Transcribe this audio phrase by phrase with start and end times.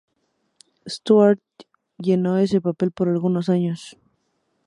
[0.89, 1.39] Stewart
[1.99, 3.99] llenó ese papel por algunos años.